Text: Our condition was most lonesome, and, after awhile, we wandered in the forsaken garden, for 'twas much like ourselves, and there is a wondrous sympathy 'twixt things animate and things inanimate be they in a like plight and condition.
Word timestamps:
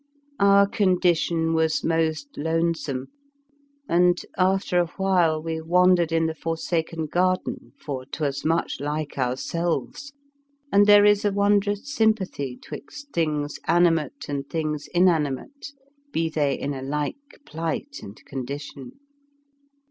Our 0.39 0.67
condition 0.67 1.53
was 1.53 1.83
most 1.83 2.35
lonesome, 2.35 3.09
and, 3.87 4.19
after 4.35 4.79
awhile, 4.79 5.39
we 5.43 5.61
wandered 5.61 6.11
in 6.11 6.25
the 6.25 6.33
forsaken 6.33 7.05
garden, 7.05 7.73
for 7.77 8.05
'twas 8.05 8.43
much 8.43 8.79
like 8.79 9.19
ourselves, 9.19 10.11
and 10.71 10.87
there 10.87 11.05
is 11.05 11.23
a 11.23 11.31
wondrous 11.31 11.93
sympathy 11.93 12.57
'twixt 12.57 13.11
things 13.13 13.59
animate 13.67 14.25
and 14.27 14.49
things 14.49 14.87
inanimate 14.87 15.67
be 16.11 16.29
they 16.29 16.57
in 16.57 16.73
a 16.73 16.81
like 16.81 17.39
plight 17.45 17.99
and 18.01 18.25
condition. 18.25 18.93